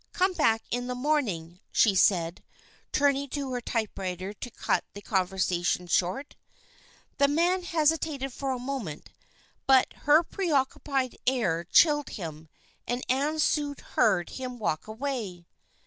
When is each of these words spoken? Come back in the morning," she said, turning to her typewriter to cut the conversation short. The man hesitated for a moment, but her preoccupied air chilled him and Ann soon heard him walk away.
Come 0.13 0.33
back 0.33 0.63
in 0.71 0.87
the 0.87 0.95
morning," 0.95 1.59
she 1.71 1.93
said, 1.93 2.41
turning 2.91 3.29
to 3.29 3.51
her 3.51 3.61
typewriter 3.61 4.33
to 4.33 4.49
cut 4.49 4.83
the 4.95 5.01
conversation 5.03 5.85
short. 5.85 6.35
The 7.19 7.27
man 7.27 7.61
hesitated 7.61 8.33
for 8.33 8.49
a 8.51 8.57
moment, 8.57 9.11
but 9.67 9.93
her 10.05 10.23
preoccupied 10.23 11.17
air 11.27 11.65
chilled 11.65 12.09
him 12.09 12.49
and 12.87 13.03
Ann 13.09 13.37
soon 13.37 13.75
heard 13.93 14.31
him 14.31 14.57
walk 14.57 14.87
away. 14.87 15.45